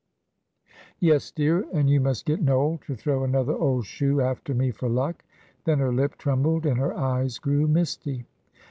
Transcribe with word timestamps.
"Yes, 0.99 1.29
dear; 1.29 1.63
and 1.71 1.87
you 1.87 2.01
must 2.01 2.25
get 2.25 2.41
Noel 2.41 2.79
to 2.87 2.95
throw 2.95 3.23
another 3.23 3.53
old 3.53 3.85
shoe 3.85 4.19
after 4.19 4.55
me 4.55 4.71
for 4.71 4.89
luck." 4.89 5.23
Then 5.65 5.77
her 5.77 5.93
lip 5.93 6.17
trembled 6.17 6.65
and 6.65 6.79
her 6.79 6.97
eyes 6.97 7.37
grew 7.37 7.67
misty. 7.67 8.25